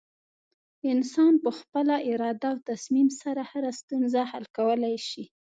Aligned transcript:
انسان 0.91 1.33
په 1.43 1.49
خپله 1.59 1.95
اراده 2.11 2.47
او 2.53 2.57
تصمیم 2.69 3.07
سره 3.21 3.41
هره 3.51 3.71
ستونزه 3.79 4.21
حل 4.31 4.45
کولی 4.57 4.95
شي. 5.09 5.23